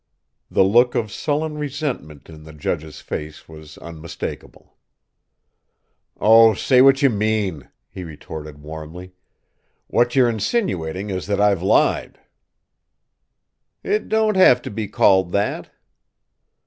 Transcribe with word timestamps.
The 0.49 0.63
look 0.63 0.95
of 0.95 1.11
sullen 1.11 1.59
resentment 1.59 2.27
in 2.27 2.43
the 2.43 2.53
judge's 2.53 3.01
face 3.01 3.47
was 3.47 3.77
unmistakable. 3.77 4.75
"Oh, 6.19 6.55
say 6.55 6.81
what 6.81 7.03
you 7.03 7.11
mean!" 7.11 7.69
he 7.87 8.03
retorted 8.03 8.63
warmly. 8.63 9.13
"What 9.85 10.15
you're 10.15 10.27
insinuating 10.27 11.11
is 11.11 11.27
that 11.27 11.39
I've 11.39 11.61
lied!" 11.61 12.19
"It 13.83 14.09
don't 14.09 14.37
have 14.37 14.59
to 14.63 14.71
be 14.71 14.87
called 14.87 15.33
that." 15.33 15.69